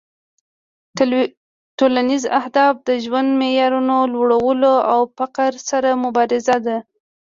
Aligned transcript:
ټولنیز 1.79 2.23
اهداف 2.39 2.73
د 2.87 2.89
ژوند 3.03 3.29
معیارونو 3.41 3.97
لوړول 4.13 4.59
او 4.93 5.01
فقر 5.17 5.51
سره 5.69 5.89
مبارزه 6.03 6.57
ده 6.65 6.77